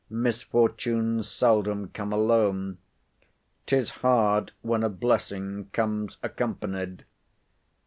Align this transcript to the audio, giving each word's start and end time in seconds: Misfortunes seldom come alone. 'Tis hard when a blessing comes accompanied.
Misfortunes 0.09 1.29
seldom 1.29 1.89
come 1.89 2.11
alone. 2.11 2.79
'Tis 3.67 3.91
hard 4.01 4.51
when 4.63 4.81
a 4.81 4.89
blessing 4.89 5.69
comes 5.73 6.17
accompanied. 6.23 7.05